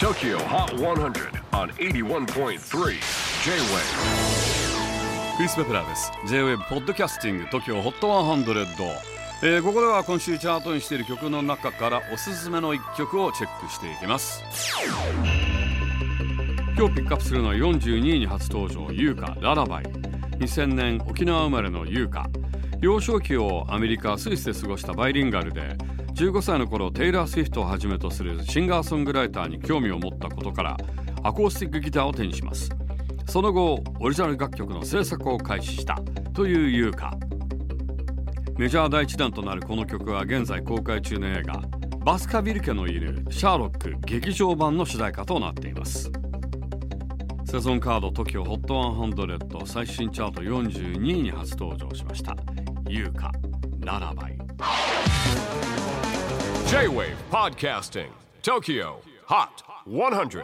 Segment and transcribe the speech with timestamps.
[0.00, 2.56] TOKYO HOT 100 on 81.3 J-WAVE
[5.36, 6.10] クリス・ベプラーです。
[6.26, 8.66] J-WAVE ポッドキャスティング TOKYO HOT 100、
[9.42, 14.42] えー、ここでは今週チャートにしている曲の中からおすすめの一曲をチェックしていきます。
[16.78, 19.84] 今日ピックアップするのは42位に初登場優香ララバイ。
[20.38, 22.26] 2000年沖縄生まれの優香
[22.80, 25.76] 幼少期をアメリカスイスで過ごしたバイリンガルで
[26.14, 30.76] 15歳の頃テイラー・スウィフトをはじめとするシンガーソングライターに興味を持ったことから
[31.22, 32.70] アコースティックギターを手にします。
[33.26, 36.00] その後オリジナル楽曲の制作を開始した。
[36.32, 37.12] という優香。
[38.56, 41.60] メジャー第一弾となるこの曲は現在公開中の映画
[42.04, 46.10] バスカビル家の犬シャーロック劇場版の主題歌となっています。
[47.44, 52.36] セゾンカード TOKIOHOT100 最新チャート42位に初登場しました。
[52.89, 53.31] 優香
[53.79, 54.37] ララバイ
[56.67, 58.09] J-WAVE PODCASTING
[58.41, 60.43] TOKYO HOT 100